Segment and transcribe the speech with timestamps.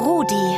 [0.00, 0.56] Rudi.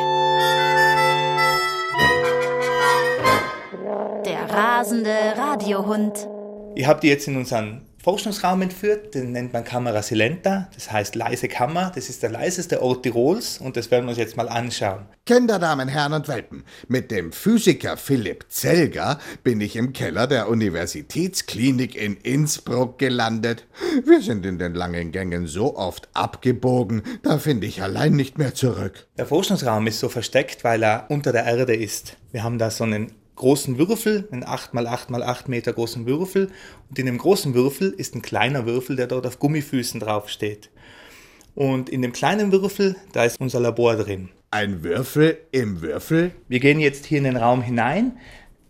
[4.25, 6.29] Der rasende Radiohund.
[6.85, 11.47] Habe die jetzt in unseren Forschungsraum entführt, den nennt man Camera Silenta, das heißt leise
[11.47, 15.07] Kammer, das ist der leiseste Ort Tirols und das werden wir uns jetzt mal anschauen.
[15.25, 20.49] Kinder, Damen, Herren und Welpen, mit dem Physiker Philipp Zelger bin ich im Keller der
[20.49, 23.69] Universitätsklinik in Innsbruck gelandet.
[24.05, 28.53] Wir sind in den langen Gängen so oft abgebogen, da finde ich allein nicht mehr
[28.53, 29.07] zurück.
[29.17, 32.17] Der Forschungsraum ist so versteckt, weil er unter der Erde ist.
[32.33, 36.49] Wir haben da so einen großen Würfel, einen 8x8x8 Meter großen Würfel.
[36.89, 40.71] Und in dem großen Würfel ist ein kleiner Würfel, der dort auf Gummifüßen draufsteht.
[41.57, 44.29] Und in dem kleinen Würfel, da ist unser Labor drin.
[44.53, 46.31] Ein Würfel im Würfel?
[46.49, 48.19] Wir gehen jetzt hier in den Raum hinein.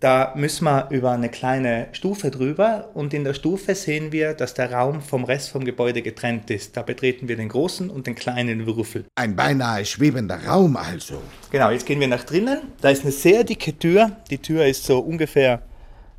[0.03, 4.53] Da müssen wir über eine kleine Stufe drüber und in der Stufe sehen wir, dass
[4.53, 6.77] der Raum vom Rest vom Gebäude getrennt ist.
[6.77, 9.05] Da betreten wir den großen und den kleinen Würfel.
[9.15, 11.23] Ein beinahe schwebender Raum also.
[11.53, 12.63] Genau, jetzt gehen wir nach drinnen.
[12.81, 14.11] Da ist eine sehr dicke Tür.
[14.29, 15.63] Die Tür ist so ungefähr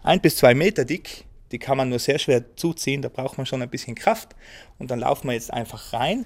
[0.01, 1.25] ein bis zwei Meter dick.
[1.51, 4.29] Die kann man nur sehr schwer zuziehen, da braucht man schon ein bisschen Kraft.
[4.79, 6.25] Und dann laufen wir jetzt einfach rein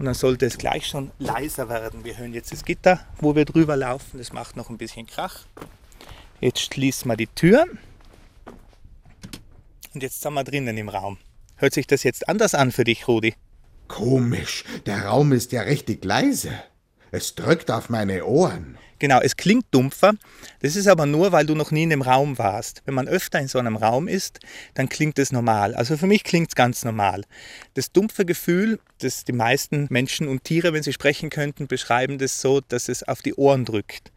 [0.00, 2.02] und dann sollte es gleich schon leiser werden.
[2.02, 4.18] Wir hören jetzt das Gitter, wo wir drüber laufen.
[4.18, 5.46] Das macht noch ein bisschen Krach.
[6.40, 7.66] Jetzt schließen wir die Tür.
[9.94, 11.18] Und jetzt sind wir drinnen im Raum.
[11.56, 13.34] Hört sich das jetzt anders an für dich, Rudi?
[13.88, 16.52] Komisch, der Raum ist ja richtig leise.
[17.10, 18.78] Es drückt auf meine Ohren.
[19.00, 20.14] Genau, es klingt dumpfer.
[20.60, 22.82] Das ist aber nur, weil du noch nie in dem Raum warst.
[22.84, 24.40] Wenn man öfter in so einem Raum ist,
[24.74, 25.74] dann klingt es normal.
[25.74, 27.24] Also für mich klingt es ganz normal.
[27.74, 32.40] Das dumpfe Gefühl, das die meisten Menschen und Tiere, wenn sie sprechen könnten, beschreiben das
[32.40, 34.12] so, dass es auf die Ohren drückt.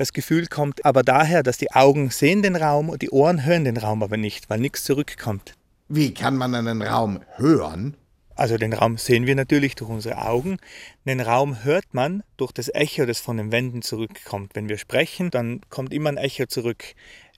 [0.00, 3.66] Das Gefühl kommt aber daher, dass die Augen sehen den Raum und die Ohren hören
[3.66, 5.52] den Raum aber nicht, weil nichts zurückkommt.
[5.90, 7.98] Wie kann man einen Raum hören?
[8.34, 10.56] Also den Raum sehen wir natürlich durch unsere Augen.
[11.04, 14.52] Den Raum hört man durch das Echo, das von den Wänden zurückkommt.
[14.54, 16.82] Wenn wir sprechen, dann kommt immer ein Echo zurück.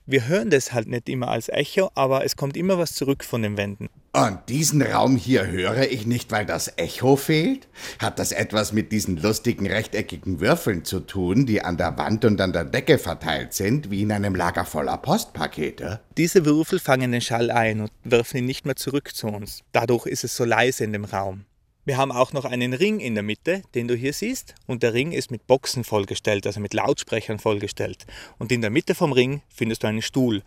[0.05, 3.41] Wir hören das halt nicht immer als Echo, aber es kommt immer was zurück von
[3.41, 3.89] den Wänden.
[4.11, 7.69] Und diesen Raum hier höre ich nicht, weil das Echo fehlt?
[7.99, 12.41] Hat das etwas mit diesen lustigen rechteckigen Würfeln zu tun, die an der Wand und
[12.41, 16.01] an der Decke verteilt sind, wie in einem Lager voller Postpakete?
[16.17, 19.61] Diese Würfel fangen den Schall ein und werfen ihn nicht mehr zurück zu uns.
[19.71, 21.45] Dadurch ist es so leise in dem Raum.
[21.85, 24.55] Wir haben auch noch einen Ring in der Mitte, den du hier siehst.
[24.67, 28.05] Und der Ring ist mit Boxen vollgestellt, also mit Lautsprechern vollgestellt.
[28.37, 30.43] Und in der Mitte vom Ring findest du einen Stuhl.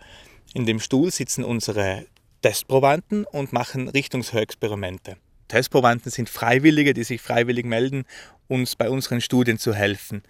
[0.54, 2.06] In dem Stuhl sitzen unsere
[2.40, 5.18] Testprobanden und machen Richtungshörexperimente.
[5.48, 8.04] Testprobanden sind Freiwillige, die sich freiwillig melden,
[8.48, 10.22] uns bei unseren Studien zu helfen.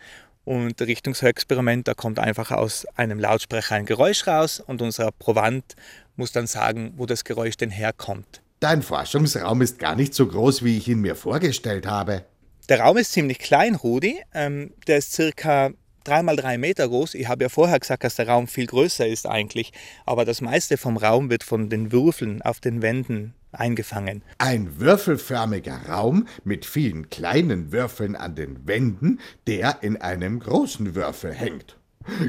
[0.44, 5.76] Und Richtungshörexperiment, da kommt einfach aus einem Lautsprecher ein Geräusch raus und unser Proband
[6.16, 8.42] muss dann sagen, wo das Geräusch denn herkommt.
[8.60, 12.24] Dein Forschungsraum ist gar nicht so groß, wie ich ihn mir vorgestellt habe.
[12.68, 14.16] Der Raum ist ziemlich klein, Rudi.
[14.32, 15.70] Ähm, der ist circa
[16.04, 17.14] drei mal drei Meter groß.
[17.14, 19.72] Ich habe ja vorher gesagt, dass der Raum viel größer ist eigentlich.
[20.06, 24.22] Aber das meiste vom Raum wird von den Würfeln auf den Wänden eingefangen.
[24.38, 31.32] Ein würfelförmiger Raum mit vielen kleinen Würfeln an den Wänden, der in einem großen Würfel
[31.32, 31.76] hängt.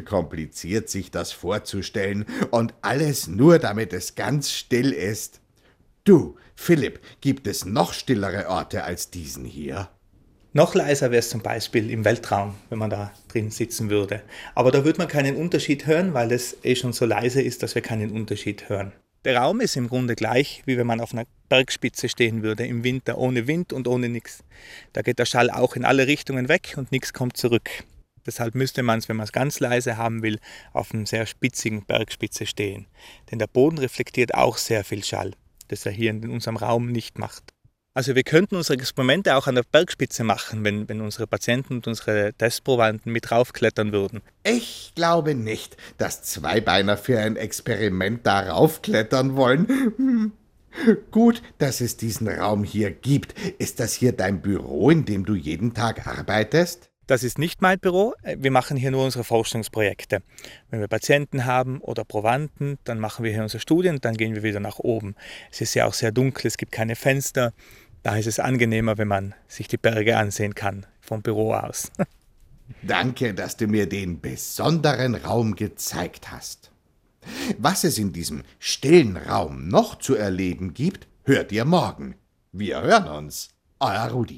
[0.06, 5.40] Kompliziert sich das vorzustellen und alles nur, damit es ganz still ist.
[6.08, 9.90] Du, Philipp, gibt es noch stillere Orte als diesen hier?
[10.54, 14.22] Noch leiser wäre es zum Beispiel im Weltraum, wenn man da drin sitzen würde.
[14.56, 17.76] Aber da würde man keinen Unterschied hören, weil es eh schon so leise ist, dass
[17.76, 18.94] wir keinen Unterschied hören.
[19.26, 22.86] Der Raum ist im Grunde gleich, wie wenn man auf einer Bergspitze stehen würde, im
[22.86, 24.46] Winter, ohne Wind und ohne nichts.
[24.94, 27.70] Da geht der Schall auch in alle Richtungen weg und nichts kommt zurück.
[28.26, 30.40] Deshalb müsste man es, wenn man es ganz leise haben will,
[30.72, 32.88] auf einer sehr spitzigen Bergspitze stehen.
[33.30, 35.34] Denn der Boden reflektiert auch sehr viel Schall
[35.68, 37.54] das er hier in unserem Raum nicht macht.
[37.98, 41.88] Also wir könnten unsere Experimente auch an der Bergspitze machen, wenn, wenn unsere Patienten und
[41.88, 44.22] unsere Testprobanden mit raufklettern würden.
[44.44, 49.68] Ich glaube nicht, dass Zweibeiner für ein Experiment darauf klettern wollen.
[49.98, 50.32] Hm.
[51.10, 53.34] Gut, dass es diesen Raum hier gibt.
[53.58, 56.92] Ist das hier dein Büro, in dem du jeden Tag arbeitest?
[57.08, 58.14] Das ist nicht mein Büro.
[58.38, 60.22] Wir machen hier nur unsere Forschungsprojekte.
[60.70, 64.44] Wenn wir Patienten haben oder Provanten, dann machen wir hier unsere Studien dann gehen wir
[64.44, 65.16] wieder nach oben.
[65.50, 67.54] Es ist ja auch sehr dunkel, es gibt keine Fenster.
[68.04, 71.92] Da ist es angenehmer, wenn man sich die Berge ansehen kann vom Büro aus.
[72.82, 76.72] Danke, dass du mir den besonderen Raum gezeigt hast.
[77.58, 82.16] Was es in diesem stillen Raum noch zu erleben gibt, hört ihr morgen.
[82.52, 83.50] Wir hören uns.
[83.80, 84.36] Euer Rudi.